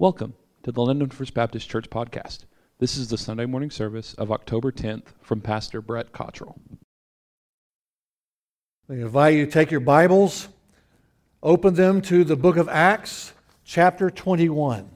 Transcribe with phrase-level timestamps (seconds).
[0.00, 2.46] Welcome to the London First Baptist Church podcast.
[2.78, 6.58] This is the Sunday morning service of October 10th from Pastor Brett Cottrell.
[8.88, 10.48] I invite you to take your Bibles,
[11.42, 14.88] open them to the book of Acts, chapter 21.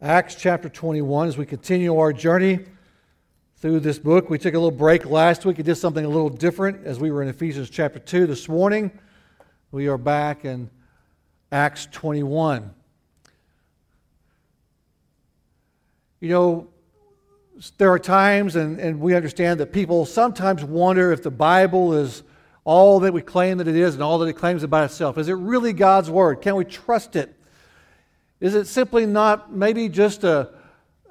[0.00, 2.60] Acts chapter 21, as we continue our journey
[3.58, 4.30] through this book.
[4.30, 7.10] We took a little break last week and did something a little different as we
[7.10, 8.90] were in Ephesians chapter 2 this morning.
[9.70, 10.70] We are back in
[11.52, 12.70] Acts 21.
[16.20, 16.68] You know,
[17.76, 22.22] there are times, and, and we understand that people sometimes wonder if the Bible is
[22.64, 25.18] all that we claim that it is and all that it claims about itself.
[25.18, 26.40] Is it really God's Word?
[26.40, 27.34] Can we trust it?
[28.40, 30.50] Is it simply not maybe just a,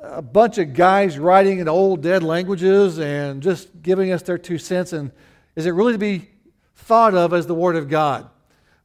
[0.02, 4.58] a bunch of guys writing in old dead languages and just giving us their two
[4.58, 4.92] cents?
[4.92, 5.12] And
[5.56, 6.30] is it really to be
[6.76, 8.28] thought of as the Word of God?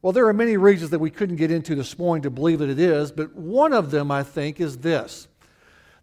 [0.03, 2.69] Well, there are many reasons that we couldn't get into this morning to believe that
[2.69, 5.29] it is, but one of them, I think, is this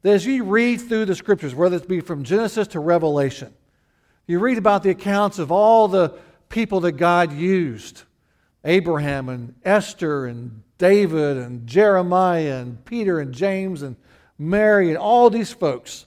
[0.01, 3.53] that as you read through the scriptures, whether it be from Genesis to Revelation,
[4.27, 6.13] you read about the accounts of all the
[6.49, 8.03] people that God used
[8.65, 13.95] Abraham and Esther and David and Jeremiah and Peter and James and
[14.37, 16.05] Mary and all these folks.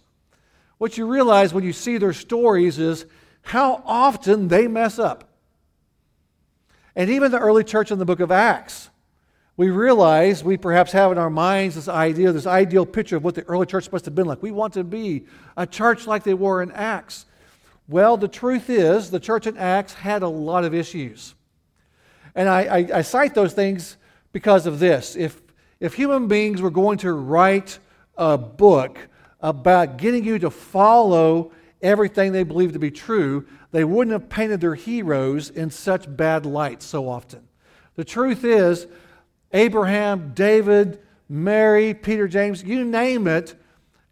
[0.78, 3.06] What you realize when you see their stories is
[3.42, 5.35] how often they mess up.
[6.96, 8.88] And even the early church in the book of Acts,
[9.58, 13.34] we realize we perhaps have in our minds this idea, this ideal picture of what
[13.34, 14.42] the early church must have been like.
[14.42, 17.26] We want to be a church like they were in Acts.
[17.86, 21.34] Well, the truth is, the church in Acts had a lot of issues.
[22.34, 23.96] And I, I, I cite those things
[24.32, 25.16] because of this.
[25.16, 25.40] If,
[25.80, 27.78] if human beings were going to write
[28.16, 28.98] a book
[29.40, 33.46] about getting you to follow everything they believe to be true,
[33.76, 37.46] they wouldn't have painted their heroes in such bad light so often.
[37.96, 38.86] The truth is,
[39.52, 43.54] Abraham, David, Mary, Peter, James, you name it,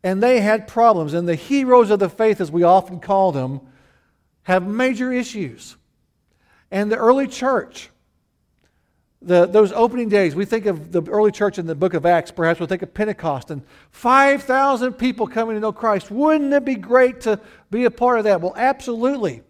[0.02, 1.14] and they had problems.
[1.14, 3.62] And the heroes of the faith, as we often call them,
[4.42, 5.76] have major issues.
[6.70, 7.88] And the early church,
[9.22, 12.30] the, those opening days, we think of the early church in the book of Acts,
[12.30, 16.10] perhaps we'll think of Pentecost and 5,000 people coming to know Christ.
[16.10, 18.42] Wouldn't it be great to be a part of that?
[18.42, 19.40] Well, absolutely.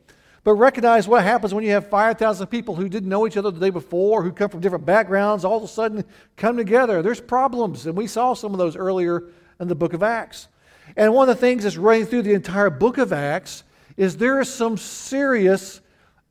[0.45, 3.59] But recognize what happens when you have 5,000 people who didn't know each other the
[3.59, 6.05] day before, who come from different backgrounds, all of a sudden
[6.37, 7.01] come together.
[7.01, 9.25] There's problems, and we saw some of those earlier
[9.59, 10.49] in the book of Acts.
[10.97, 13.65] And one of the things that's running through the entire book of Acts
[13.97, 15.81] is there is some serious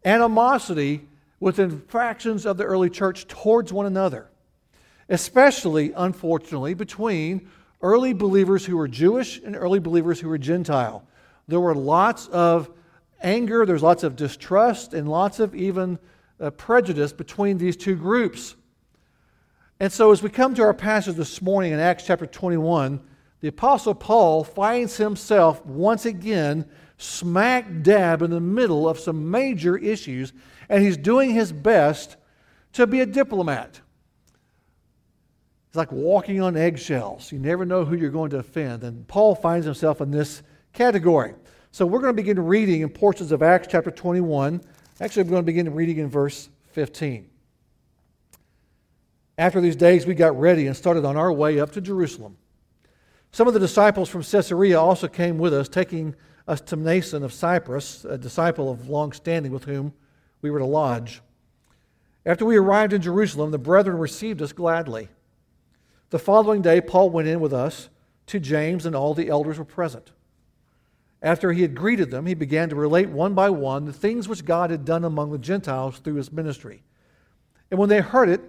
[0.05, 1.07] animosity
[1.39, 4.29] within fractions of the early church towards one another,
[5.09, 7.49] especially, unfortunately, between
[7.81, 11.03] early believers who were Jewish and early believers who were Gentile.
[11.47, 12.69] There were lots of
[13.23, 15.97] anger, there's lots of distrust, and lots of even
[16.39, 18.55] uh, prejudice between these two groups.
[19.79, 23.01] And so, as we come to our passage this morning in Acts chapter 21,
[23.41, 26.65] the Apostle Paul finds himself once again
[26.97, 30.31] smack dab in the middle of some major issues
[30.69, 32.15] and he's doing his best
[32.73, 33.81] to be a diplomat.
[35.67, 37.31] It's like walking on eggshells.
[37.31, 38.83] You never know who you're going to offend.
[38.83, 41.33] And Paul finds himself in this category.
[41.73, 44.61] So we're going to begin reading in portions of Acts chapter 21.
[45.01, 47.27] Actually, we're going to begin reading in verse 15.
[49.39, 52.37] After these days, we got ready and started on our way up to Jerusalem.
[53.31, 56.13] Some of the disciples from Caesarea also came with us, taking
[56.47, 59.93] us to Mnason of Cyprus, a disciple of long standing with whom
[60.43, 61.23] we were to lodge.
[62.23, 65.09] After we arrived in Jerusalem, the brethren received us gladly.
[66.11, 67.89] The following day, Paul went in with us
[68.27, 70.11] to James, and all the elders were present.
[71.23, 74.43] After he had greeted them, he began to relate one by one the things which
[74.43, 76.83] God had done among the Gentiles through his ministry.
[77.71, 78.41] And when they heard it,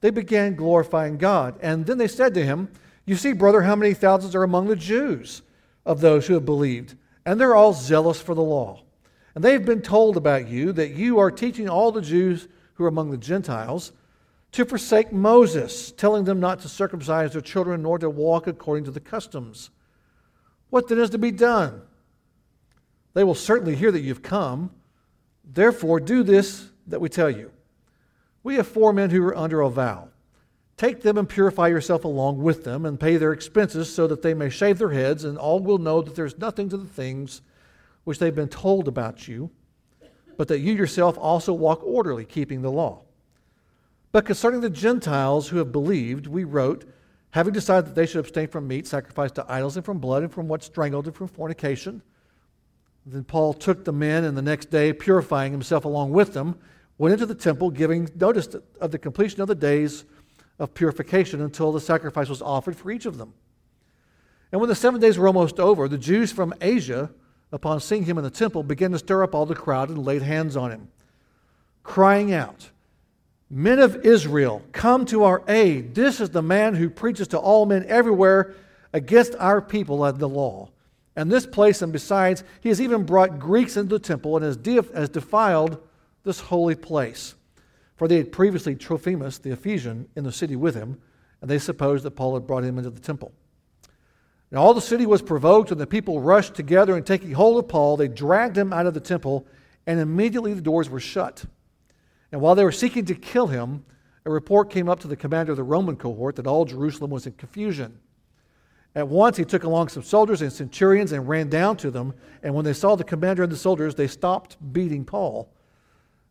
[0.00, 1.54] they began glorifying God.
[1.60, 2.70] And then they said to him,
[3.04, 5.42] You see, brother, how many thousands are among the Jews
[5.84, 6.96] of those who have believed,
[7.26, 8.82] and they're all zealous for the law.
[9.34, 12.88] And they've been told about you that you are teaching all the Jews who are
[12.88, 13.92] among the Gentiles
[14.52, 18.90] to forsake Moses, telling them not to circumcise their children nor to walk according to
[18.90, 19.70] the customs.
[20.70, 21.82] What then is to be done?
[23.14, 24.70] They will certainly hear that you've come.
[25.44, 27.50] Therefore, do this that we tell you.
[28.42, 30.08] We have four men who are under a vow.
[30.76, 34.34] Take them and purify yourself along with them, and pay their expenses so that they
[34.34, 37.42] may shave their heads, and all will know that there's nothing to the things
[38.02, 39.50] which they've been told about you,
[40.36, 43.02] but that you yourself also walk orderly, keeping the law.
[44.10, 46.84] But concerning the Gentiles who have believed, we wrote,
[47.30, 50.32] having decided that they should abstain from meat sacrificed to idols, and from blood, and
[50.32, 52.02] from what's strangled, and from fornication.
[53.06, 56.56] Then Paul took the men, and the next day, purifying himself along with them,
[56.96, 58.48] went into the temple, giving notice
[58.80, 60.04] of the completion of the days
[60.58, 63.34] of purification until the sacrifice was offered for each of them.
[64.52, 67.10] And when the seven days were almost over, the Jews from Asia,
[67.52, 70.22] upon seeing him in the temple, began to stir up all the crowd and laid
[70.22, 70.88] hands on him,
[71.82, 72.70] crying out,
[73.50, 75.94] Men of Israel, come to our aid.
[75.94, 78.54] This is the man who preaches to all men everywhere
[78.92, 80.70] against our people and the law.
[81.16, 84.58] And this place, and besides, he has even brought Greeks into the temple and has,
[84.94, 85.80] has defiled
[86.24, 87.34] this holy place.
[87.96, 91.00] For they had previously Trophimus, the Ephesian, in the city with him,
[91.40, 93.32] and they supposed that Paul had brought him into the temple.
[94.50, 97.68] Now all the city was provoked, and the people rushed together, and taking hold of
[97.68, 99.46] Paul, they dragged him out of the temple,
[99.86, 101.44] and immediately the doors were shut.
[102.32, 103.84] And while they were seeking to kill him,
[104.24, 107.26] a report came up to the commander of the Roman cohort that all Jerusalem was
[107.26, 107.98] in confusion.
[108.94, 112.14] At once he took along some soldiers and centurions and ran down to them.
[112.42, 115.52] And when they saw the commander and the soldiers, they stopped beating Paul.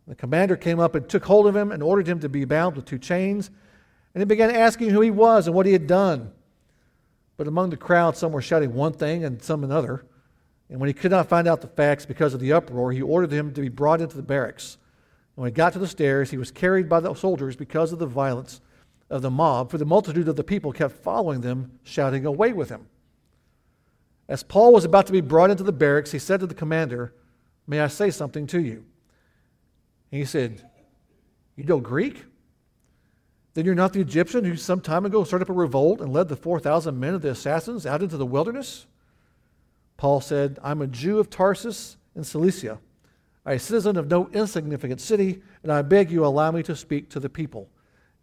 [0.08, 2.76] The commander came up and took hold of him and ordered him to be bound
[2.76, 3.50] with two chains.
[4.14, 6.32] And he began asking who he was and what he had done.
[7.36, 10.06] But among the crowd, some were shouting one thing and some another.
[10.70, 13.32] And when he could not find out the facts because of the uproar, he ordered
[13.32, 14.78] him to be brought into the barracks.
[15.36, 18.06] When he got to the stairs, he was carried by the soldiers because of the
[18.06, 18.62] violence
[19.14, 22.70] of the mob, for the multitude of the people kept following them, shouting, Away with
[22.70, 22.88] him.
[24.28, 27.14] As Paul was about to be brought into the barracks, he said to the commander,
[27.68, 28.86] May I say something to you?
[30.12, 30.68] And he said,
[31.56, 32.26] You know Greek?
[33.54, 36.28] Then you're not the Egyptian who some time ago started up a revolt and led
[36.28, 38.88] the 4,000 men of the assassins out into the wilderness?
[39.96, 42.80] Paul said, I'm a Jew of Tarsus in Cilicia
[43.46, 47.20] a citizen of no insignificant city, and I beg you allow me to speak to
[47.20, 47.70] the people.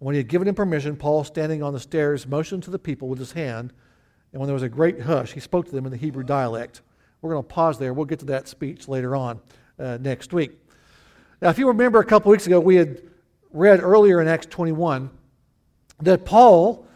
[0.00, 3.06] When he had given him permission, Paul, standing on the stairs, motioned to the people
[3.08, 3.74] with his hand.
[4.32, 6.80] And when there was a great hush, he spoke to them in the Hebrew dialect.
[7.20, 7.92] We're going to pause there.
[7.92, 9.40] We'll get to that speech later on
[9.78, 10.52] uh, next week.
[11.42, 13.02] Now, if you remember a couple weeks ago, we had
[13.52, 15.10] read earlier in Acts 21
[16.00, 16.86] that Paul,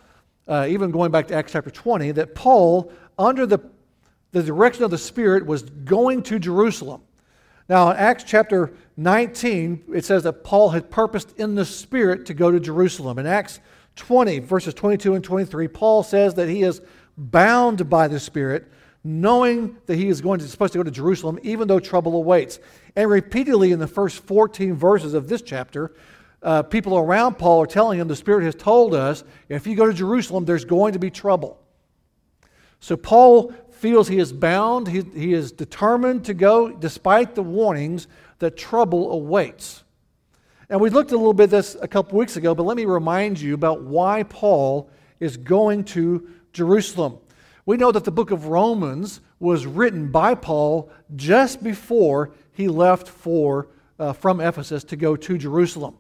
[0.48, 3.58] uh, even going back to Acts chapter 20, that Paul, under the,
[4.32, 7.02] the direction of the Spirit, was going to Jerusalem.
[7.68, 12.34] Now, in Acts chapter 19, it says that Paul had purposed in the Spirit to
[12.34, 13.18] go to Jerusalem.
[13.18, 13.60] In Acts
[13.96, 16.82] 20, verses 22 and 23, Paul says that he is
[17.16, 18.70] bound by the Spirit,
[19.02, 22.58] knowing that he is going to, supposed to go to Jerusalem, even though trouble awaits.
[22.96, 25.94] And repeatedly in the first 14 verses of this chapter,
[26.42, 29.86] uh, people around Paul are telling him the Spirit has told us if you go
[29.86, 31.58] to Jerusalem, there's going to be trouble.
[32.80, 38.08] So Paul feels he is bound, he, he is determined to go despite the warnings
[38.38, 39.84] that trouble awaits.
[40.70, 43.38] And we looked a little bit this a couple weeks ago, but let me remind
[43.38, 44.88] you about why Paul
[45.20, 47.18] is going to Jerusalem.
[47.66, 53.06] We know that the book of Romans was written by Paul just before he left
[53.06, 55.98] for, uh, from Ephesus to go to Jerusalem.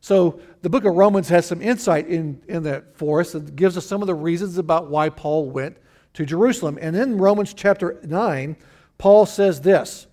[0.00, 3.36] So the book of Romans has some insight in, in that for us.
[3.36, 5.76] It gives us some of the reasons about why Paul went
[6.14, 6.78] to Jerusalem.
[6.80, 8.56] And in Romans chapter 9,
[8.98, 10.06] Paul says this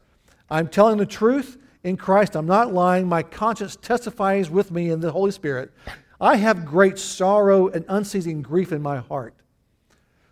[0.49, 2.35] I'm telling the truth in Christ.
[2.35, 3.07] I'm not lying.
[3.07, 5.71] My conscience testifies with me in the Holy Spirit.
[6.19, 9.33] I have great sorrow and unceasing grief in my heart.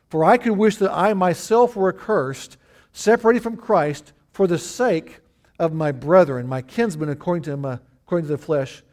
[0.09, 2.57] For I could wish that I myself were accursed,
[2.93, 5.19] separated from Christ, for the sake
[5.59, 8.83] of my brethren, my kinsmen according to, my, according to the flesh,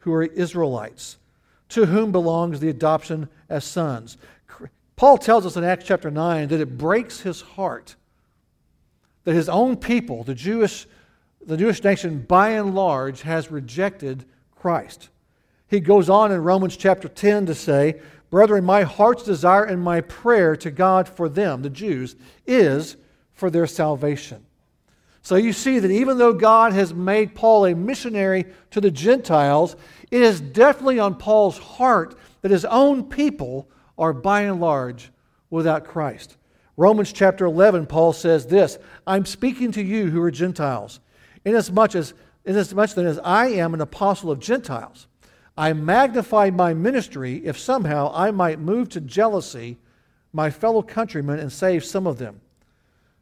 [0.00, 1.18] who are Israelites,
[1.70, 4.16] to whom belongs the adoption as sons.
[5.02, 7.96] Paul tells us in Acts chapter 9 that it breaks his heart
[9.24, 10.86] that his own people, the Jewish,
[11.44, 15.08] the Jewish nation by and large, has rejected Christ.
[15.66, 20.02] He goes on in Romans chapter 10 to say, Brethren, my heart's desire and my
[20.02, 22.14] prayer to God for them, the Jews,
[22.46, 22.96] is
[23.32, 24.46] for their salvation.
[25.20, 29.74] So you see that even though God has made Paul a missionary to the Gentiles,
[30.12, 33.68] it is definitely on Paul's heart that his own people
[34.02, 35.12] are by and large
[35.48, 36.36] without Christ.
[36.76, 40.98] Romans chapter 11, Paul says this I'm speaking to you who are Gentiles,
[41.44, 42.12] inasmuch as,
[42.44, 45.06] inasmuch then as I am an apostle of Gentiles.
[45.56, 49.78] I magnify my ministry if somehow I might move to jealousy
[50.32, 52.40] my fellow countrymen and save some of them.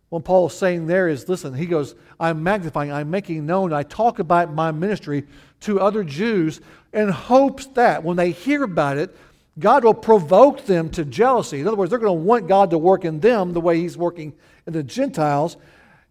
[0.08, 3.82] What Paul is saying there is listen, he goes, I'm magnifying, I'm making known, I
[3.82, 5.26] talk about my ministry
[5.60, 6.60] to other Jews
[6.92, 9.14] in hopes that when they hear about it,
[9.60, 11.60] God will provoke them to jealousy.
[11.60, 13.96] In other words, they're going to want God to work in them the way He's
[13.96, 14.32] working
[14.66, 15.56] in the Gentiles,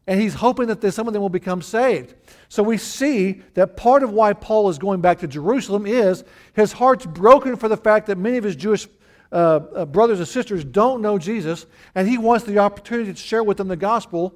[0.08, 2.14] and He's hoping that some of them will become saved.
[2.48, 6.72] So we see that part of why Paul is going back to Jerusalem is his
[6.72, 8.88] heart's broken for the fact that many of his Jewish
[9.32, 11.66] uh, uh, brothers and sisters don't know Jesus,
[11.96, 14.34] and he wants the opportunity to share with them the gospel.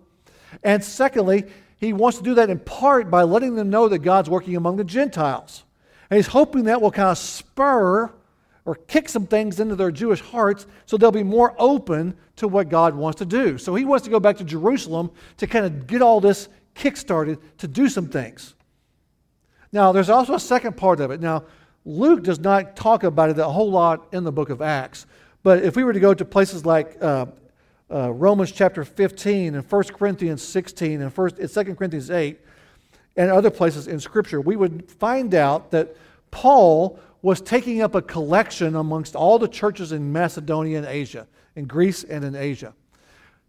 [0.63, 1.45] And secondly,
[1.77, 4.77] he wants to do that in part by letting them know that God's working among
[4.77, 5.63] the Gentiles.
[6.09, 8.11] And he's hoping that will kind of spur
[8.65, 12.69] or kick some things into their Jewish hearts so they'll be more open to what
[12.69, 13.57] God wants to do.
[13.57, 17.39] So he wants to go back to Jerusalem to kind of get all this kick-started
[17.59, 18.55] to do some things.
[19.71, 21.19] Now, there's also a second part of it.
[21.19, 21.43] Now,
[21.85, 25.05] Luke does not talk about it a whole lot in the book of Acts,
[25.41, 27.25] but if we were to go to places like uh,
[27.91, 32.39] uh, Romans chapter 15 and 1 Corinthians 16 and 1, 2 Corinthians 8
[33.17, 35.95] and other places in Scripture, we would find out that
[36.31, 41.25] Paul was taking up a collection amongst all the churches in Macedonia and Asia,
[41.55, 42.73] in Greece and in Asia,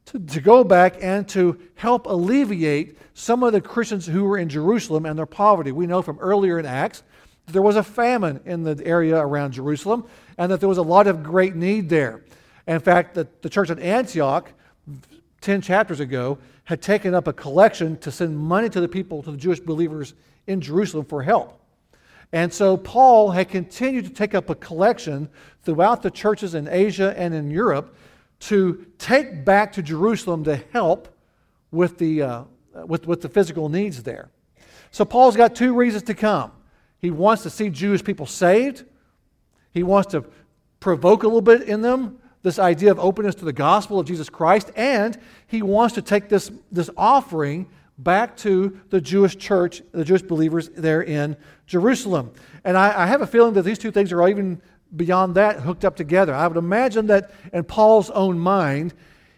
[0.06, 4.48] to, to go back and to help alleviate some of the Christians who were in
[4.48, 5.72] Jerusalem and their poverty.
[5.72, 7.02] We know from earlier in Acts
[7.46, 10.06] that there was a famine in the area around Jerusalem
[10.38, 12.22] and that there was a lot of great need there.
[12.68, 14.50] In fact, the, the church at Antioch,
[15.40, 19.32] 10 chapters ago, had taken up a collection to send money to the people, to
[19.32, 20.14] the Jewish believers
[20.46, 21.60] in Jerusalem for help.
[22.32, 25.28] And so Paul had continued to take up a collection
[25.62, 27.96] throughout the churches in Asia and in Europe
[28.40, 31.16] to take back to Jerusalem to help
[31.70, 32.44] with the, uh,
[32.86, 34.30] with, with the physical needs there.
[34.90, 36.52] So Paul's got two reasons to come.
[36.98, 38.84] He wants to see Jewish people saved,
[39.72, 40.24] he wants to
[40.80, 44.28] provoke a little bit in them this idea of openness to the gospel of Jesus
[44.28, 47.66] Christ, and he wants to take this, this offering
[47.98, 51.36] back to the Jewish church, the Jewish believers there in
[51.66, 52.32] Jerusalem.
[52.64, 54.60] And I, I have a feeling that these two things are even
[54.94, 56.34] beyond that hooked up together.
[56.34, 58.94] I would imagine that in Paul's own mind,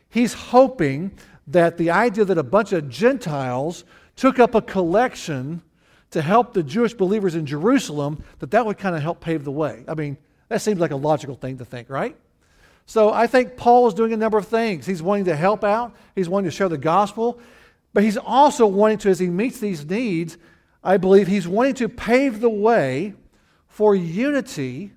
[0.09, 1.13] he's hoping
[1.49, 3.85] that the idea that a bunch of Gentiles
[4.17, 5.63] took up a collection
[6.11, 9.51] to help the Jewish believers in Jerusalem, that that would kind of help pave the
[9.51, 9.85] way.
[9.87, 10.17] I mean,
[10.49, 12.17] that seems like a logical thing to think, right?
[12.87, 14.87] So I think Paul is doing a number of things.
[14.87, 17.41] He's wanting to help out, he's wanting to share the gospel,
[17.93, 20.37] but he's also wanting to, as he meets these needs,
[20.83, 23.15] I believe he's wanting to pave the way
[23.69, 24.93] for unity,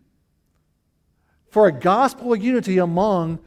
[1.50, 3.40] for a gospel unity among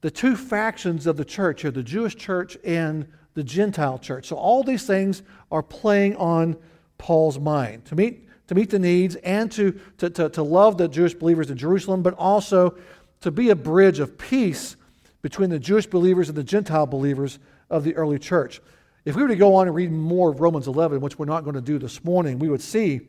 [0.00, 4.26] the two factions of the church here, the Jewish church and the Gentile church.
[4.26, 6.56] So all these things are playing on
[6.98, 10.88] Paul's mind to meet, to meet the needs and to, to, to, to love the
[10.88, 12.76] Jewish believers in Jerusalem, but also
[13.20, 14.76] to be a bridge of peace
[15.22, 18.60] between the Jewish believers and the Gentile believers of the early church.
[19.04, 21.44] If we were to go on and read more of Romans 11, which we're not
[21.44, 23.00] going to do this morning, we would see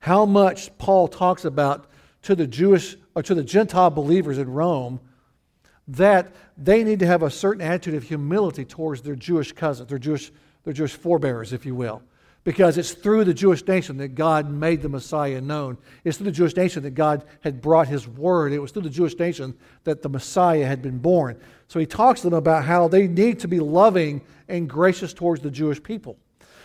[0.00, 1.90] how much Paul talks about
[2.22, 5.00] to the Jewish or to the Gentile believers in Rome
[5.88, 9.98] that they need to have a certain attitude of humility towards their Jewish cousins, their
[9.98, 10.32] Jewish,
[10.64, 12.02] their Jewish forebears, if you will
[12.46, 15.76] because it's through the Jewish nation that God made the Messiah known.
[16.04, 18.52] It's through the Jewish nation that God had brought his word.
[18.52, 21.40] It was through the Jewish nation that the Messiah had been born.
[21.66, 25.42] So he talks to them about how they need to be loving and gracious towards
[25.42, 26.18] the Jewish people.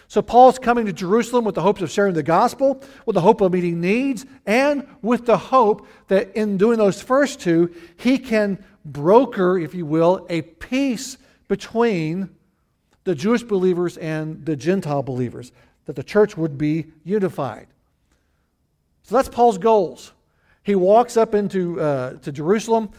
[0.07, 3.41] So Paul's coming to Jerusalem with the hopes of sharing the gospel, with the hope
[3.41, 8.63] of meeting needs, and with the hope that in doing those first two, he can
[8.85, 12.29] broker, if you will, a peace between
[13.03, 15.51] the Jewish believers and the Gentile believers
[15.85, 17.67] that the church would be unified.
[19.03, 20.13] So that's Paul's goals.
[20.63, 22.91] He walks up into uh, to Jerusalem,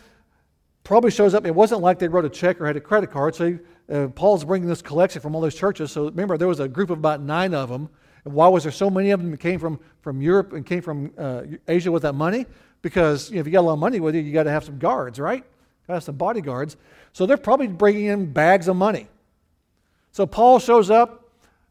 [0.85, 1.47] probably shows up.
[1.47, 3.35] It wasn't like they wrote a check or had a credit card.
[3.35, 3.59] So he,
[3.93, 5.93] uh, Paul's bringing this collection from all those churches.
[5.93, 7.89] So remember, there was a group of about nine of them.
[8.25, 10.83] And why was there so many of them that came from, from Europe and came
[10.83, 12.47] from uh, Asia with that money?
[12.81, 14.51] Because you know, if you got a lot of money with you, you got to
[14.51, 15.45] have some guards, right?
[15.87, 16.77] Got to have some bodyguards.
[17.13, 19.09] So they're probably bringing in bags of money.
[20.13, 21.22] So Paul shows up,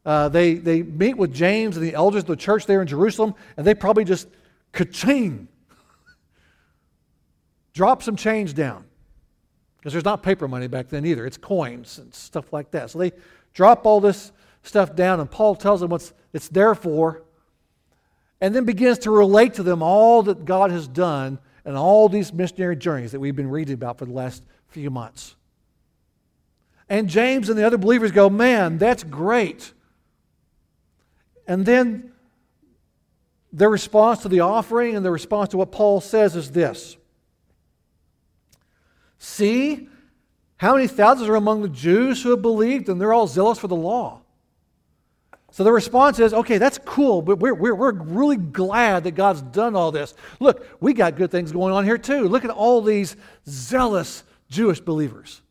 [0.04, 3.34] uh, they, they meet with James and the elders of the church there in Jerusalem,
[3.56, 4.28] and they probably just
[4.72, 5.48] ka-ching,
[7.72, 8.84] drop some change down.
[9.78, 12.90] Because there's not paper money back then either, it's coins and stuff like that.
[12.90, 13.12] So they
[13.52, 14.32] drop all this
[14.62, 17.22] stuff down, and Paul tells them what it's there for,
[18.40, 22.32] and then begins to relate to them all that God has done and all these
[22.32, 25.36] missionary journeys that we've been reading about for the last few months.
[26.88, 29.72] And James and the other believers go, Man, that's great.
[31.46, 32.12] And then
[33.52, 36.96] their response to the offering and their response to what Paul says is this
[39.18, 39.88] See
[40.56, 43.68] how many thousands are among the Jews who have believed, and they're all zealous for
[43.68, 44.22] the law.
[45.52, 49.42] So the response is, okay, that's cool, but we're, we're, we're really glad that God's
[49.42, 50.14] done all this.
[50.40, 52.26] Look, we got good things going on here too.
[52.26, 55.42] Look at all these zealous Jewish believers.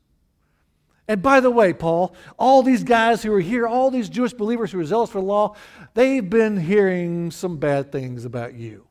[1.07, 4.71] And by the way, Paul, all these guys who are here, all these Jewish believers
[4.71, 5.55] who are zealous for the law,
[5.93, 8.87] they've been hearing some bad things about you.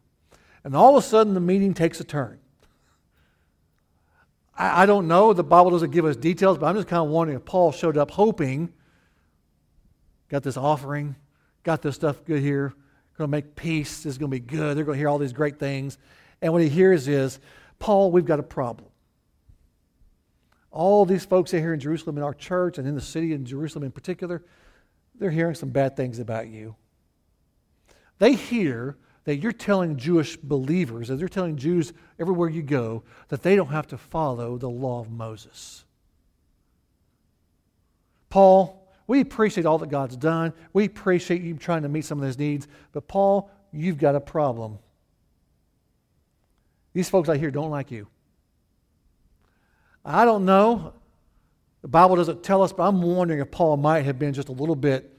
[0.64, 2.38] And all of a sudden, the meeting takes a turn.
[4.55, 7.09] I, I don't know, the Bible doesn't give us details, but I'm just kind of
[7.09, 8.73] wondering if Paul showed up hoping,
[10.29, 11.17] got this offering,
[11.62, 12.75] got this stuff good here,
[13.21, 13.99] going to make peace.
[13.99, 14.76] This is going to be good.
[14.76, 15.99] They're going to hear all these great things.
[16.40, 17.38] And what he hears is,
[17.79, 18.88] Paul, we've got a problem.
[20.70, 23.84] All these folks here in Jerusalem, in our church, and in the city in Jerusalem
[23.84, 24.44] in particular,
[25.18, 26.76] they're hearing some bad things about you.
[28.18, 33.42] They hear that you're telling Jewish believers, that they're telling Jews everywhere you go, that
[33.42, 35.84] they don't have to follow the law of Moses.
[38.28, 40.52] Paul, we appreciate all that God's done.
[40.72, 42.68] We appreciate you trying to meet some of those needs.
[42.92, 44.78] But, Paul, you've got a problem.
[46.92, 48.06] These folks out here don't like you.
[50.04, 50.95] I don't know.
[51.83, 54.52] The Bible doesn't tell us, but I'm wondering if Paul might have been just a
[54.52, 55.16] little bit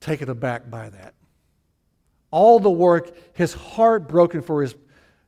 [0.00, 1.14] taken aback by that.
[2.30, 4.74] All the work, his heart broken for his,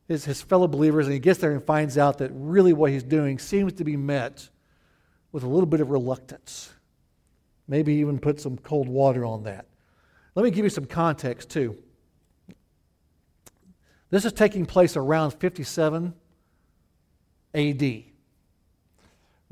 [0.09, 3.03] his, his fellow believers, and he gets there and finds out that really what he's
[3.03, 4.49] doing seems to be met
[5.33, 6.73] with a little bit of reluctance.
[7.67, 9.67] Maybe even put some cold water on that.
[10.35, 11.77] Let me give you some context, too.
[14.11, 16.13] This is taking place around 57
[17.55, 18.12] AD.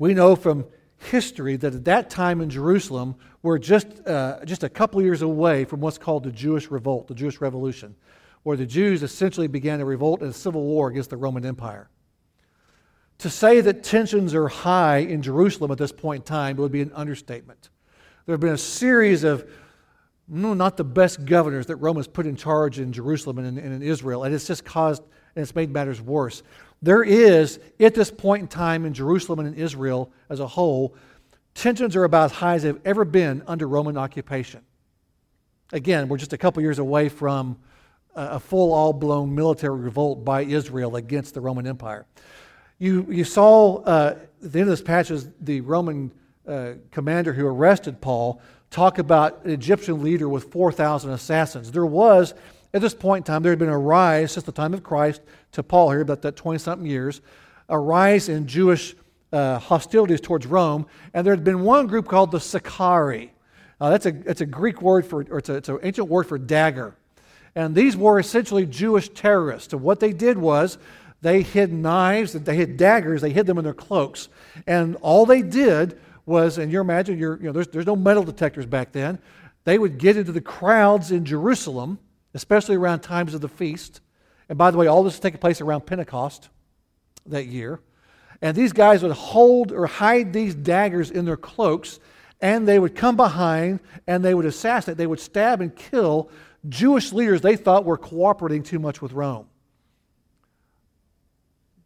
[0.01, 0.65] We know from
[0.97, 5.63] history that at that time in Jerusalem, we're just, uh, just a couple years away
[5.63, 7.93] from what's called the Jewish Revolt, the Jewish Revolution,
[8.41, 11.87] where the Jews essentially began a revolt and a civil war against the Roman Empire.
[13.19, 16.81] To say that tensions are high in Jerusalem at this point in time would be
[16.81, 17.69] an understatement.
[18.25, 19.47] There have been a series of,
[20.27, 23.63] no, not the best governors that Rome has put in charge in Jerusalem and in,
[23.63, 25.03] and in Israel, and it's just caused,
[25.35, 26.41] and it's made matters worse.
[26.81, 30.95] There is, at this point in time in Jerusalem and in Israel as a whole,
[31.53, 34.61] tensions are about as high as they've ever been under Roman occupation.
[35.71, 37.57] Again, we're just a couple years away from
[38.15, 42.05] a full, all blown military revolt by Israel against the Roman Empire.
[42.77, 46.11] You, you saw uh, at the end of this passage the Roman
[46.47, 51.71] uh, commander who arrested Paul talk about an Egyptian leader with 4,000 assassins.
[51.71, 52.33] There was,
[52.73, 55.21] at this point in time, there had been a rise since the time of Christ
[55.53, 57.21] to Paul here, about that 20 something years,
[57.69, 58.95] a rise in Jewish
[59.33, 63.33] uh, hostilities towards Rome, and there had been one group called the Sicarii.
[63.79, 66.25] Uh, that's, a, that's a Greek word for, or it's, a, it's an ancient word
[66.25, 66.95] for dagger.
[67.55, 69.73] And these were essentially Jewish terrorists.
[69.73, 70.77] And what they did was
[71.21, 74.29] they hid knives, they hid daggers, they hid them in their cloaks.
[74.67, 78.23] And all they did was, and you're imagine, you're, you know, there's, there's no metal
[78.23, 79.19] detectors back then.
[79.63, 81.99] They would get into the crowds in Jerusalem,
[82.33, 84.01] especially around times of the feast.
[84.49, 86.49] And by the way, all this is taking place around Pentecost
[87.25, 87.79] that year.
[88.41, 91.99] And these guys would hold or hide these daggers in their cloaks,
[92.41, 96.29] and they would come behind and they would assassinate, they would stab and kill
[96.67, 99.47] Jewish leaders they thought were cooperating too much with Rome.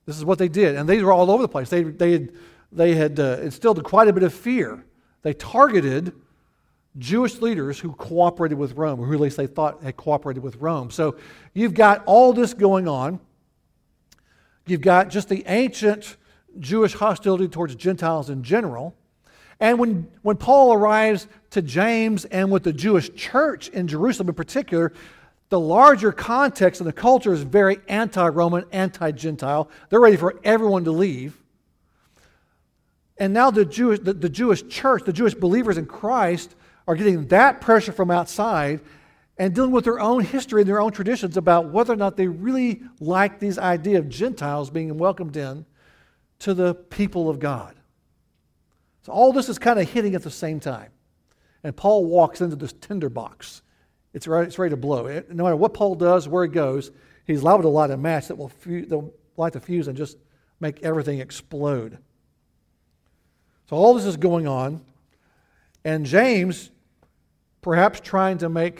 [0.06, 0.76] This is what they did.
[0.76, 1.70] And these were all over the place.
[1.70, 2.32] They, they had,
[2.72, 4.86] they had uh, instilled quite a bit of fear.
[5.24, 6.14] They targeted
[6.98, 10.92] Jewish leaders who cooperated with Rome, or at least they thought had cooperated with Rome.
[10.92, 11.18] So
[11.54, 13.20] you've got all this going on.
[14.66, 16.16] You've got just the ancient
[16.60, 18.96] Jewish hostility towards Gentiles in general.
[19.60, 24.36] And when, when Paul arrives to James and with the Jewish church in Jerusalem in
[24.36, 24.92] particular,
[25.50, 29.70] the larger context and the culture is very anti Roman, anti Gentile.
[29.90, 31.42] They're ready for everyone to leave.
[33.18, 36.56] And now the Jewish, the, the Jewish church, the Jewish believers in Christ,
[36.88, 38.80] are getting that pressure from outside
[39.38, 42.28] and dealing with their own history and their own traditions about whether or not they
[42.28, 45.66] really like this idea of Gentiles being welcomed in
[46.40, 47.76] to the people of God.
[49.04, 50.92] So all this is kind of hitting at the same time.
[51.64, 53.62] And Paul walks into this tinderbox.
[54.14, 55.08] It's ready, it's ready to blow.
[55.08, 56.92] It, no matter what Paul does, where he goes,
[57.26, 60.18] he's allowed to light a match that will, will light the fuse and just
[60.60, 61.98] make everything explode.
[63.70, 64.82] So all this is going on.
[65.84, 66.72] And James,
[67.66, 68.80] perhaps trying to make,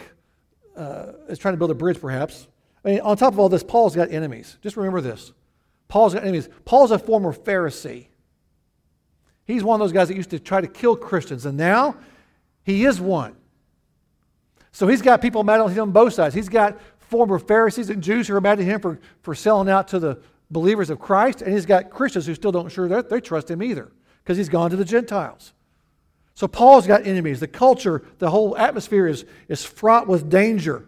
[0.78, 2.48] uh, is trying to build a bridge, perhaps.
[2.86, 4.60] I mean, on top of all this, Paul's got enemies.
[4.62, 5.34] Just remember this.
[5.88, 6.50] Paul's got enemies.
[6.66, 8.06] Paul's a former Pharisee.
[9.46, 11.98] He's one of those guys that used to try to kill Christians, and now
[12.62, 13.36] he is one.
[14.72, 16.36] So he's got people mad at him on both sides.
[16.36, 19.88] He's got former Pharisees and Jews who are mad at him for, for selling out
[19.88, 20.22] to the
[20.52, 23.64] believers of Christ, and he's got Christians who still don't sure that they trust him
[23.64, 23.92] either
[24.24, 25.55] because he's gone to the Gentiles.
[26.36, 27.40] So Paul's got enemies.
[27.40, 30.88] The culture, the whole atmosphere is, is fraught with danger.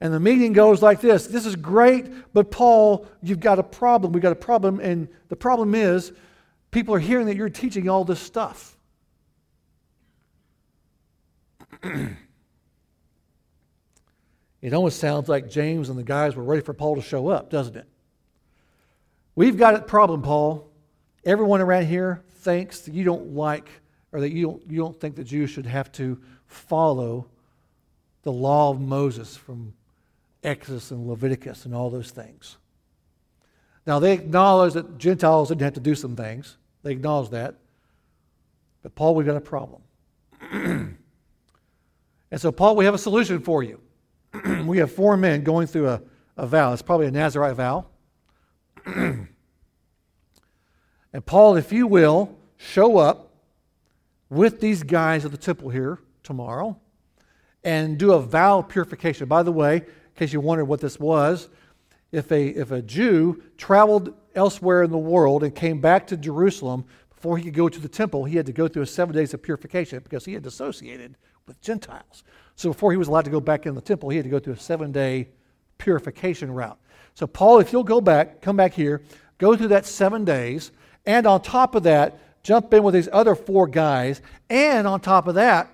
[0.00, 4.12] And the meeting goes like this This is great, but Paul, you've got a problem.
[4.12, 4.78] We've got a problem.
[4.78, 6.12] And the problem is,
[6.70, 8.76] people are hearing that you're teaching all this stuff.
[11.82, 12.16] it
[14.74, 17.76] almost sounds like James and the guys were ready for Paul to show up, doesn't
[17.76, 17.86] it?
[19.34, 20.67] We've got a problem, Paul.
[21.24, 23.68] Everyone around here thinks that you don't like,
[24.12, 27.26] or that you don't, you don't think that Jews should have to follow
[28.22, 29.74] the law of Moses from
[30.42, 32.56] Exodus and Leviticus and all those things.
[33.86, 36.56] Now, they acknowledge that Gentiles didn't have to do some things.
[36.82, 37.56] They acknowledge that.
[38.82, 39.82] But, Paul, we've got a problem.
[40.52, 40.96] and
[42.36, 43.80] so, Paul, we have a solution for you.
[44.64, 46.02] we have four men going through a,
[46.36, 46.72] a vow.
[46.72, 47.86] It's probably a Nazarite vow.
[51.12, 53.30] and, Paul, if you will, show up
[54.30, 56.78] with these guys at the temple here tomorrow
[57.64, 59.26] and do a vow purification.
[59.26, 59.84] By the way, in
[60.16, 61.48] case you wondered what this was,
[62.12, 66.84] if a, if a Jew traveled elsewhere in the world and came back to Jerusalem
[67.10, 69.34] before he could go to the temple, he had to go through a seven days
[69.34, 71.16] of purification because he had associated
[71.46, 72.22] with Gentiles.
[72.54, 74.38] So before he was allowed to go back in the temple, he had to go
[74.38, 75.28] through a seven day
[75.78, 76.78] purification route.
[77.14, 79.02] So, Paul, if you'll go back, come back here,
[79.38, 80.70] go through that seven days,
[81.06, 85.26] and on top of that, jump in with these other four guys, and on top
[85.26, 85.70] of that,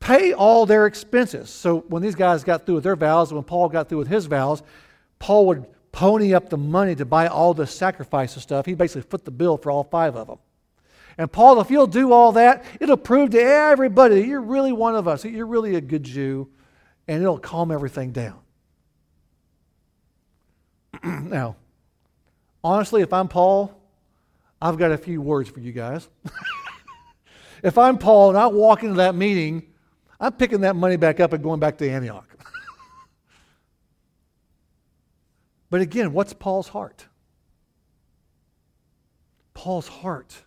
[0.00, 1.50] pay all their expenses.
[1.50, 4.26] So when these guys got through with their vows, when Paul got through with his
[4.26, 4.62] vows,
[5.18, 8.66] Paul would pony up the money to buy all the sacrifice and stuff.
[8.66, 10.38] He basically foot the bill for all five of them.
[11.18, 14.96] And Paul, if you'll do all that, it'll prove to everybody that you're really one
[14.96, 16.48] of us, that you're really a good Jew,
[17.06, 18.38] and it'll calm everything down.
[21.04, 21.56] now,
[22.64, 23.78] honestly, if I'm Paul,
[24.62, 26.08] I've got a few words for you guys.
[27.64, 29.64] if I'm Paul and I walk into that meeting,
[30.20, 32.28] I'm picking that money back up and going back to Antioch.
[35.68, 37.06] But again, what's Paul's heart?
[39.54, 40.42] Paul's heart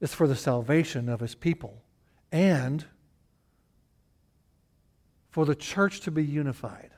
[0.00, 1.82] is for the salvation of his people
[2.30, 2.84] and
[5.30, 6.90] for the church to be unified.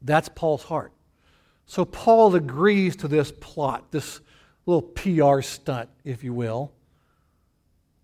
[0.00, 0.94] That's Paul's heart.
[1.66, 4.20] So Paul agrees to this plot, this
[4.64, 6.72] little PR stunt, if you will,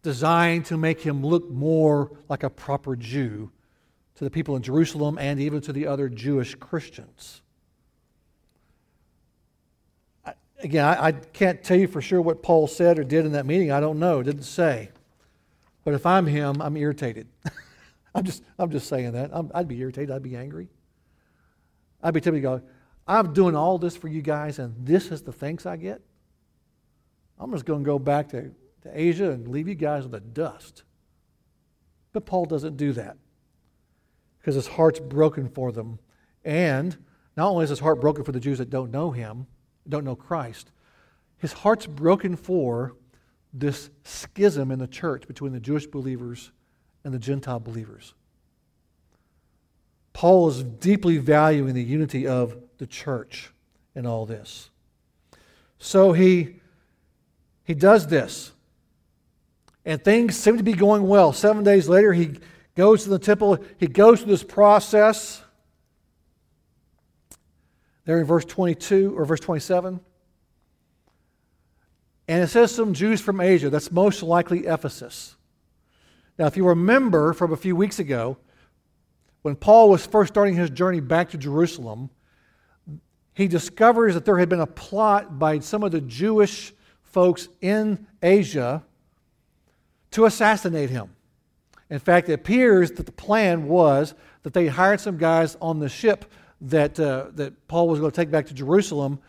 [0.02, 3.50] designed to make him look more like a proper Jew
[4.16, 7.40] to the people in Jerusalem and even to the other Jewish Christians.
[10.58, 13.46] Again, I, I, can't tell you for sure what Paul said or did in that
[13.46, 13.72] meeting.
[13.72, 14.20] I don't know.
[14.20, 14.90] It didn't say.
[15.84, 17.26] But if I'm him, I'm irritated.
[18.14, 19.34] I'm just, I'm just saying that.
[19.34, 20.12] i would be irritated.
[20.12, 20.68] I'd be angry.
[22.00, 22.62] I'd be tempted to go,
[23.06, 26.00] I'm doing all this for you guys, and this is the thanks I get?
[27.38, 30.20] I'm just going to go back to, to Asia and leave you guys with the
[30.20, 30.84] dust.
[32.12, 33.16] But Paul doesn't do that
[34.38, 35.98] because his heart's broken for them.
[36.44, 36.96] And
[37.36, 39.46] not only is his heart broken for the Jews that don't know him,
[39.88, 40.70] don't know Christ,
[41.38, 42.94] his heart's broken for
[43.52, 46.52] this schism in the church between the Jewish believers
[47.04, 48.14] and the Gentile believers.
[50.12, 53.52] Paul is deeply valuing the unity of the church
[53.94, 54.68] in all this.
[55.78, 56.56] So he,
[57.62, 58.50] he does this.
[59.84, 61.32] And things seem to be going well.
[61.32, 62.38] Seven days later, he
[62.74, 63.64] goes to the temple.
[63.78, 65.44] He goes through this process.
[68.04, 70.00] There in verse 22 or verse 27.
[72.26, 73.70] And it says some Jews from Asia.
[73.70, 75.36] That's most likely Ephesus.
[76.36, 78.38] Now, if you remember from a few weeks ago,
[79.42, 82.10] when Paul was first starting his journey back to Jerusalem,
[83.34, 88.06] he discovers that there had been a plot by some of the Jewish folks in
[88.22, 88.82] Asia
[90.10, 91.14] to assassinate him.
[91.90, 95.88] In fact, it appears that the plan was that they hired some guys on the
[95.88, 96.24] ship
[96.62, 99.20] that, uh, that Paul was going to take back to Jerusalem,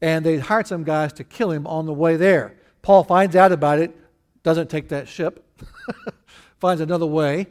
[0.00, 2.56] and they hired some guys to kill him on the way there.
[2.82, 3.96] Paul finds out about it,
[4.42, 5.44] doesn't take that ship,
[6.58, 7.46] finds another way.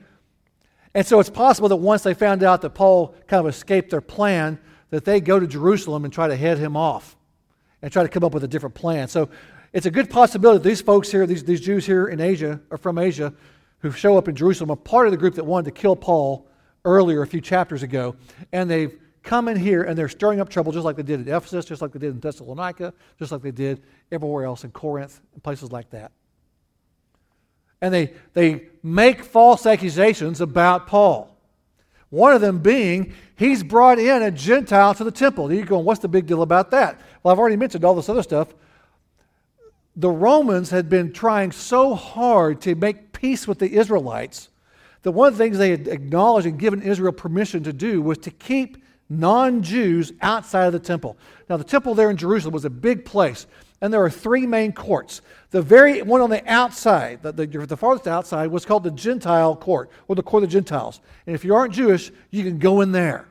[0.93, 4.01] And so it's possible that once they found out that Paul kind of escaped their
[4.01, 4.59] plan,
[4.89, 7.15] that they go to Jerusalem and try to head him off
[7.81, 9.07] and try to come up with a different plan.
[9.07, 9.29] So
[9.71, 12.77] it's a good possibility that these folks here, these, these Jews here in Asia, or
[12.77, 13.33] from Asia,
[13.79, 16.47] who show up in Jerusalem are part of the group that wanted to kill Paul
[16.85, 18.15] earlier, a few chapters ago.
[18.51, 21.27] And they've come in here and they're stirring up trouble just like they did at
[21.27, 25.21] Ephesus, just like they did in Thessalonica, just like they did everywhere else in Corinth
[25.33, 26.11] and places like that.
[27.81, 31.35] And they, they make false accusations about Paul.
[32.09, 35.53] One of them being, he's brought in a Gentile to the temple.
[35.53, 36.99] You're going, what's the big deal about that?
[37.21, 38.53] Well, I've already mentioned all this other stuff.
[39.95, 44.49] The Romans had been trying so hard to make peace with the Israelites,
[45.03, 48.17] that one of the things they had acknowledged and given Israel permission to do was
[48.19, 51.17] to keep non Jews outside of the temple.
[51.49, 53.45] Now, the temple there in Jerusalem was a big place,
[53.81, 55.21] and there are three main courts.
[55.51, 59.55] The very one on the outside, the, the, the farthest outside, was called the Gentile
[59.55, 60.99] court, or the court of the Gentiles.
[61.25, 63.27] And if you aren't Jewish, you can go in there.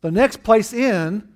[0.00, 1.28] The next place in,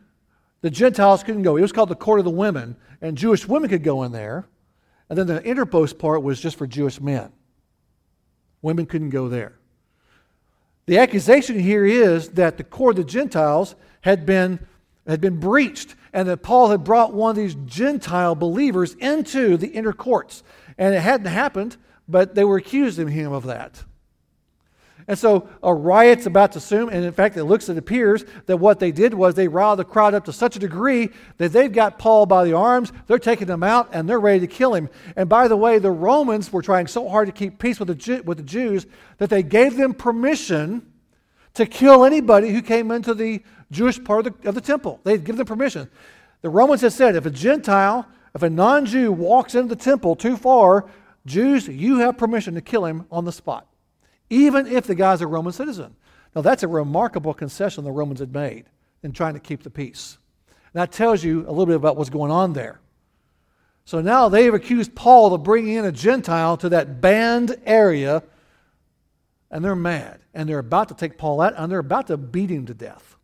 [0.62, 1.56] the Gentiles couldn't go.
[1.56, 4.46] It was called the court of the women, and Jewish women could go in there.
[5.08, 7.32] And then the interpost part was just for Jewish men.
[8.62, 9.58] Women couldn't go there.
[10.86, 14.66] The accusation here is that the court of the Gentiles had been,
[15.06, 19.68] had been breached and that Paul had brought one of these Gentile believers into the
[19.68, 20.42] inner courts.
[20.76, 21.76] And it hadn't happened,
[22.08, 23.84] but they were accusing him of that.
[25.08, 28.58] And so a riot's about to assume, and in fact, it looks, it appears that
[28.58, 31.72] what they did was they riled the crowd up to such a degree that they've
[31.72, 34.88] got Paul by the arms, they're taking him out, and they're ready to kill him.
[35.16, 38.22] And by the way, the Romans were trying so hard to keep peace with the,
[38.22, 38.86] with the Jews
[39.18, 40.91] that they gave them permission
[41.54, 45.00] to kill anybody who came into the Jewish part of the, of the temple.
[45.04, 45.90] They'd give them permission.
[46.42, 50.16] The Romans had said if a Gentile, if a non Jew walks into the temple
[50.16, 50.86] too far,
[51.26, 53.66] Jews, you have permission to kill him on the spot
[54.32, 55.94] even if the guy's a Roman citizen.
[56.34, 58.64] Now, that's a remarkable concession the Romans had made
[59.02, 60.16] in trying to keep the peace.
[60.72, 62.80] And that tells you a little bit about what's going on there.
[63.84, 68.22] So now they've accused Paul of bringing in a Gentile to that banned area,
[69.52, 70.20] and they're mad.
[70.34, 73.16] And they're about to take Paul out, and they're about to beat him to death.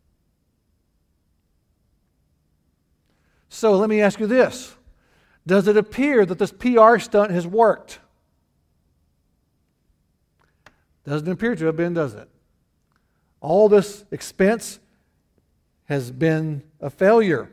[3.49, 4.75] So let me ask you this
[5.45, 7.99] Does it appear that this PR stunt has worked?
[11.03, 12.29] Doesn't appear to have been, does it?
[13.41, 14.79] All this expense
[15.85, 17.49] has been a failure.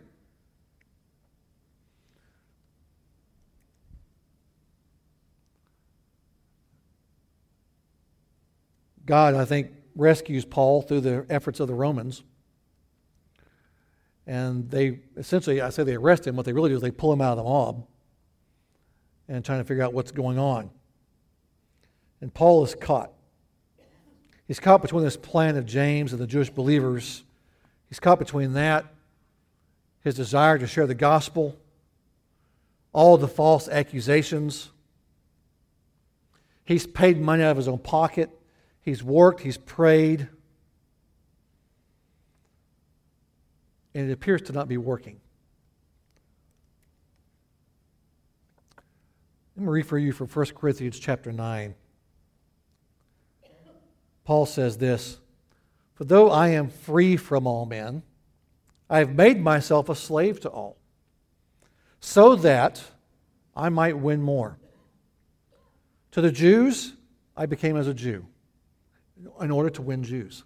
[9.07, 12.23] God, I think, rescues Paul through the efforts of the Romans.
[14.27, 16.37] And they essentially, I say they arrest him.
[16.37, 17.87] What they really do is they pull him out of the mob
[19.29, 20.71] and trying to figure out what's going on.
[22.21, 23.13] And Paul is caught.
[24.47, 27.25] He's caught between this plan of James and the Jewish believers.
[27.89, 28.85] He's caught between that,
[30.03, 31.57] his desire to share the gospel,
[32.93, 34.71] all the false accusations.
[36.65, 38.31] He's paid money out of his own pocket.
[38.87, 40.29] He's worked, he's prayed.
[43.95, 45.19] And it appears to not be working.
[49.57, 51.75] Let me read for you from 1 Corinthians chapter 9.
[54.25, 55.19] Paul says this
[55.95, 58.05] For though I am free from all men,
[58.89, 60.77] I have made myself a slave to all,
[61.99, 62.85] so that
[63.57, 64.59] I might win more.
[66.13, 66.93] To the Jews,
[67.37, 68.27] I became as a Jew
[69.41, 70.45] in order to win Jews.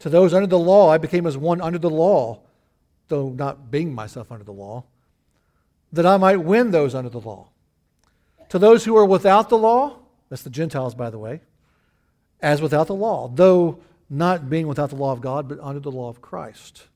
[0.00, 2.40] To those under the law, I became as one under the law,
[3.08, 4.84] though not being myself under the law,
[5.92, 7.48] that I might win those under the law.
[8.48, 11.40] To those who are without the law, that's the Gentiles, by the way,
[12.40, 15.90] as without the law, though not being without the law of God, but under the
[15.90, 16.86] law of Christ,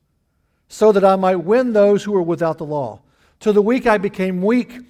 [0.69, 3.01] so that I might win those who are without the law.
[3.41, 4.81] To the weak I became weak,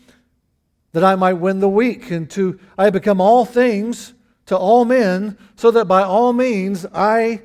[0.93, 4.15] that I might win the weak, and to I become all things
[4.47, 7.43] to all men, so that by all means I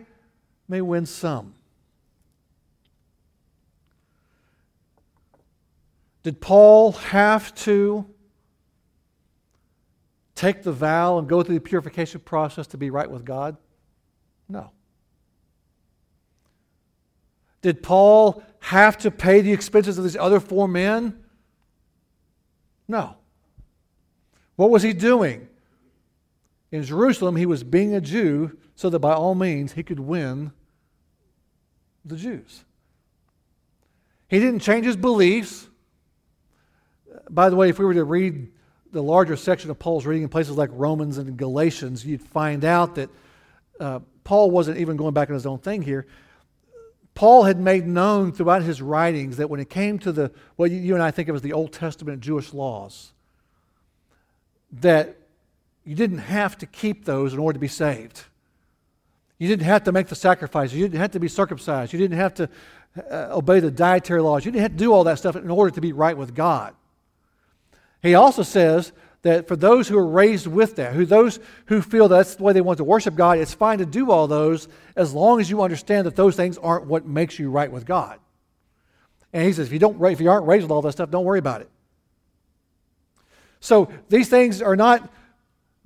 [0.67, 1.55] may win some.
[6.23, 8.05] Did Paul have to
[10.35, 13.57] take the vow and go through the purification process to be right with God?
[14.47, 14.71] No.
[17.61, 21.23] Did Paul have to pay the expenses of these other four men?
[22.87, 23.15] No.
[24.55, 25.47] What was he doing?
[26.71, 30.51] In Jerusalem, he was being a Jew so that by all means he could win
[32.05, 32.63] the Jews.
[34.27, 35.67] He didn't change his beliefs.
[37.29, 38.51] By the way, if we were to read
[38.91, 42.95] the larger section of Paul's reading in places like Romans and Galatians, you'd find out
[42.95, 43.09] that
[43.79, 46.05] uh, Paul wasn't even going back on his own thing here.
[47.15, 50.77] Paul had made known throughout his writings that when it came to the, what you,
[50.77, 53.11] you and I think of as the Old Testament Jewish laws,
[54.71, 55.18] that
[55.89, 58.21] you didn't have to keep those in order to be saved.
[59.39, 60.71] You didn't have to make the sacrifice.
[60.71, 61.93] You didn't have to be circumcised.
[61.93, 62.49] You didn't have to
[63.09, 64.45] uh, obey the dietary laws.
[64.45, 66.75] You didn't have to do all that stuff in order to be right with God.
[68.03, 68.91] He also says
[69.23, 72.53] that for those who are raised with that, who those who feel that's the way
[72.53, 75.63] they want to worship God, it's fine to do all those as long as you
[75.63, 78.19] understand that those things aren't what makes you right with God.
[79.33, 81.25] And he says, if you don't, if you aren't raised with all that stuff, don't
[81.25, 81.69] worry about it.
[83.59, 85.09] So these things are not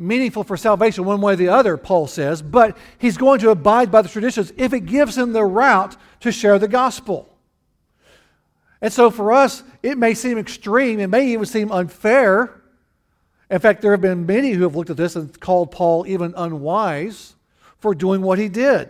[0.03, 3.91] meaningful for salvation one way or the other, Paul says, but he's going to abide
[3.91, 7.29] by the traditions if it gives him the route to share the gospel.
[8.81, 12.61] And so for us, it may seem extreme, it may even seem unfair.
[13.49, 16.33] In fact, there have been many who have looked at this and called Paul even
[16.35, 17.35] unwise
[17.77, 18.89] for doing what he did.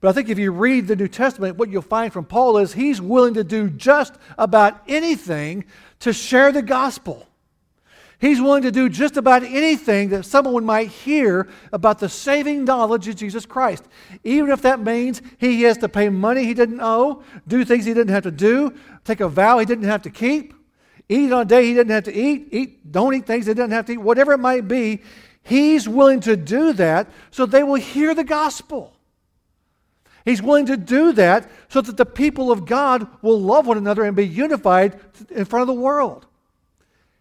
[0.00, 2.72] But I think if you read the New Testament, what you'll find from Paul is
[2.72, 5.66] he's willing to do just about anything
[6.00, 7.27] to share the gospel.
[8.20, 13.06] He's willing to do just about anything that someone might hear about the saving knowledge
[13.06, 13.84] of Jesus Christ.
[14.24, 17.94] Even if that means he has to pay money he didn't owe, do things he
[17.94, 20.52] didn't have to do, take a vow he didn't have to keep,
[21.08, 23.70] eat on a day he didn't have to eat, eat don't eat things he didn't
[23.70, 25.00] have to eat, whatever it might be,
[25.44, 28.96] he's willing to do that so they will hear the gospel.
[30.24, 34.02] He's willing to do that so that the people of God will love one another
[34.02, 34.98] and be unified
[35.30, 36.26] in front of the world.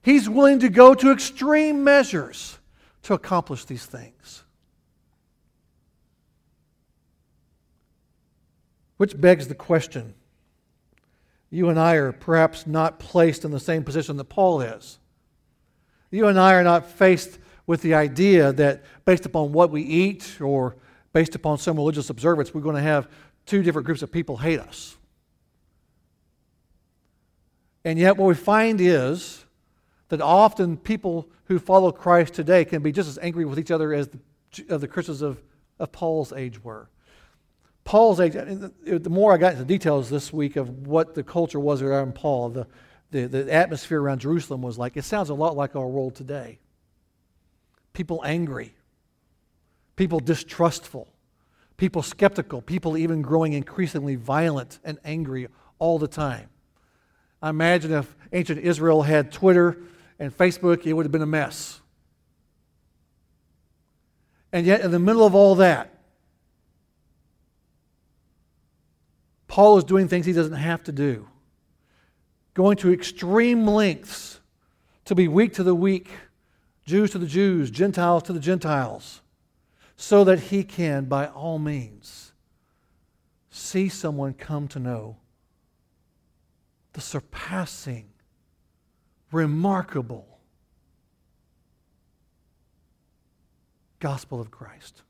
[0.07, 2.59] He's willing to go to extreme measures
[3.03, 4.45] to accomplish these things.
[8.95, 10.13] Which begs the question
[11.49, 14.97] you and I are perhaps not placed in the same position that Paul is.
[16.09, 20.39] You and I are not faced with the idea that based upon what we eat
[20.39, 20.77] or
[21.11, 23.09] based upon some religious observance, we're going to have
[23.45, 24.95] two different groups of people hate us.
[27.83, 29.43] And yet, what we find is
[30.09, 33.93] that often people who follow Christ today can be just as angry with each other
[33.93, 35.41] as the, the Christians of,
[35.79, 36.89] of Paul's age were.
[37.83, 41.81] Paul's age, the more I got into details this week of what the culture was
[41.81, 42.67] around Paul, the,
[43.11, 46.59] the, the atmosphere around Jerusalem was like, it sounds a lot like our world today.
[47.93, 48.75] People angry,
[49.95, 51.07] people distrustful,
[51.77, 55.47] people skeptical, people even growing increasingly violent and angry
[55.79, 56.49] all the time.
[57.41, 59.77] I imagine if ancient Israel had Twitter
[60.19, 61.81] and Facebook, it would have been a mess.
[64.51, 65.93] And yet, in the middle of all that,
[69.47, 71.27] Paul is doing things he doesn't have to do,
[72.53, 74.39] going to extreme lengths
[75.05, 76.09] to be weak to the weak,
[76.85, 79.21] Jews to the Jews, Gentiles to the Gentiles,
[79.95, 82.33] so that he can, by all means,
[83.49, 85.17] see someone come to know
[86.93, 88.09] the surpassing
[89.31, 90.39] remarkable
[93.99, 95.01] gospel of Christ.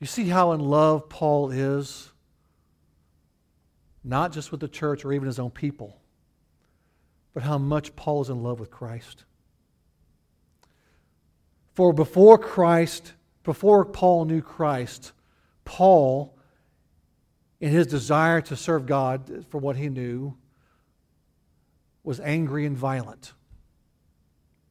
[0.00, 2.10] You see how in love Paul is,
[4.02, 6.00] not just with the church or even his own people,
[7.34, 9.24] but how much Paul is in love with Christ.
[11.74, 13.12] For before Christ,
[13.44, 15.12] before Paul knew Christ,
[15.64, 16.36] Paul,
[17.60, 20.36] in his desire to serve God for what he knew,
[22.04, 23.32] was angry and violent,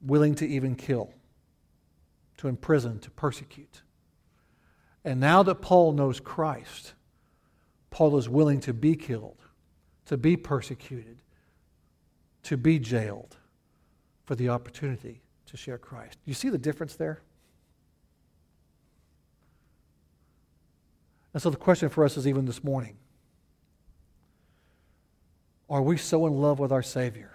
[0.01, 1.13] willing to even kill,
[2.37, 3.81] to imprison, to persecute.
[5.03, 6.93] And now that Paul knows Christ,
[7.89, 9.37] Paul is willing to be killed,
[10.05, 11.21] to be persecuted,
[12.43, 13.37] to be jailed
[14.25, 16.17] for the opportunity to share Christ.
[16.25, 17.21] You see the difference there?
[21.33, 22.97] And so the question for us is even this morning
[25.71, 27.31] are we so in love with our Savior?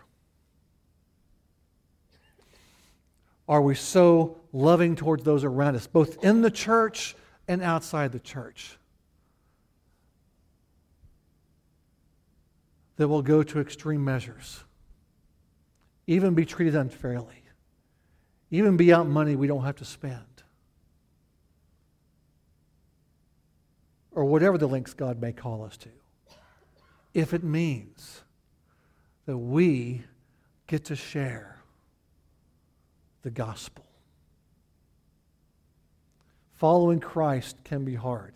[3.48, 7.16] Are we so loving towards those around us, both in the church
[7.48, 8.76] and outside the church?
[12.96, 14.64] That we will go to extreme measures,
[16.06, 17.42] even be treated unfairly,
[18.50, 20.42] even be out money we don't have to spend,
[24.10, 25.90] or whatever the links God may call us to,
[27.14, 28.22] if it means
[29.26, 30.02] that we
[30.66, 31.58] get to share
[33.22, 33.84] the gospel.
[36.54, 38.34] Following Christ can be hard.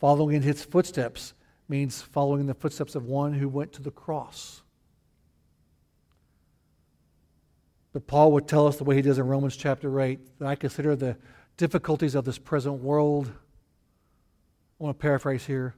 [0.00, 1.34] Following in his footsteps
[1.68, 4.62] means following in the footsteps of one who went to the cross.
[7.92, 10.54] But Paul would tell us the way he does in Romans chapter 8 that I
[10.54, 11.16] consider the
[11.56, 15.74] difficulties of this present world, I want to paraphrase here,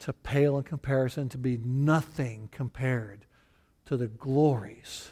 [0.00, 3.26] to pale in comparison, to be nothing compared
[3.86, 5.10] to the glories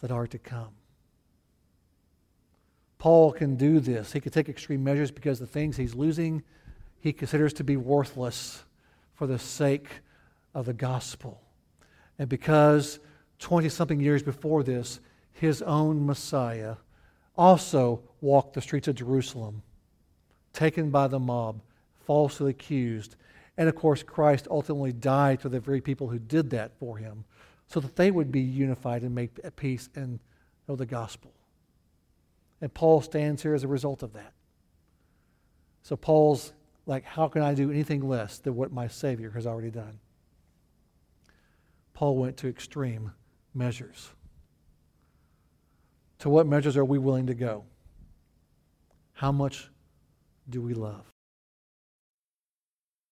[0.00, 0.70] that are to come.
[2.98, 4.12] Paul can do this.
[4.12, 6.42] He can take extreme measures because the things he's losing
[7.00, 8.62] he considers to be worthless
[9.14, 9.88] for the sake
[10.54, 11.40] of the gospel.
[12.18, 12.98] And because
[13.38, 15.00] 20 something years before this,
[15.32, 16.76] his own Messiah
[17.36, 19.62] also walked the streets of Jerusalem,
[20.52, 21.62] taken by the mob,
[22.04, 23.16] falsely accused.
[23.56, 27.24] And of course, Christ ultimately died for the very people who did that for him
[27.72, 30.18] so that they would be unified and make peace and
[30.68, 31.32] know the gospel.
[32.60, 34.32] And Paul stands here as a result of that.
[35.82, 36.52] So Paul's
[36.84, 40.00] like, how can I do anything less than what my Savior has already done?
[41.94, 43.12] Paul went to extreme
[43.54, 44.10] measures.
[46.18, 47.64] To what measures are we willing to go?
[49.12, 49.70] How much
[50.48, 51.09] do we love?